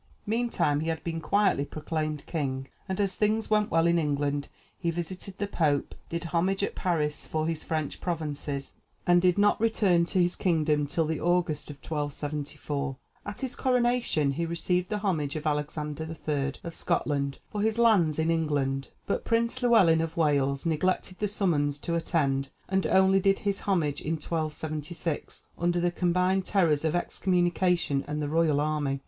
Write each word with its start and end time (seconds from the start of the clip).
Meantime 0.25 0.79
he 0.79 0.87
had 0.87 1.03
been 1.03 1.21
quietly 1.21 1.63
proclaimed 1.63 2.25
king, 2.25 2.67
and 2.89 2.99
as 2.99 3.15
things 3.15 3.51
went 3.51 3.69
well 3.69 3.85
in 3.85 3.99
England, 3.99 4.47
he 4.79 4.89
visited 4.89 5.37
the 5.37 5.45
pope, 5.45 5.93
did 6.09 6.23
homage 6.23 6.63
at 6.63 6.73
Paris 6.73 7.27
for 7.27 7.45
his 7.45 7.63
French 7.63 8.01
provinces, 8.01 8.73
and 9.05 9.21
did 9.21 9.37
not 9.37 9.61
return 9.61 10.03
to 10.03 10.19
his 10.19 10.35
kingdom 10.35 10.87
till 10.87 11.05
the 11.05 11.19
August 11.21 11.69
of 11.69 11.75
1274. 11.75 12.95
At 13.27 13.41
his 13.41 13.55
coronation 13.55 14.31
he 14.31 14.43
received 14.47 14.89
the 14.89 14.97
homage 14.97 15.35
of 15.35 15.45
Alexander 15.45 16.09
III. 16.27 16.53
of 16.63 16.73
Scotland 16.73 17.37
for 17.51 17.61
his 17.61 17.77
lands 17.77 18.17
in 18.17 18.31
England, 18.31 18.87
but 19.05 19.23
Prince 19.23 19.61
Llewelyn 19.61 20.01
of 20.01 20.17
Wales 20.17 20.65
neglected 20.65 21.19
the 21.19 21.27
summons 21.27 21.77
to 21.77 21.93
attend, 21.93 22.49
and 22.67 22.87
only 22.87 23.19
did 23.19 23.37
his 23.45 23.59
homage 23.59 24.01
in 24.01 24.13
1276, 24.13 25.45
under 25.59 25.79
the 25.79 25.91
combined 25.91 26.43
terrors 26.43 26.83
of 26.83 26.95
excommunication 26.95 28.03
and 28.07 28.19
the 28.19 28.27
royal 28.29 28.59
army. 28.59 28.99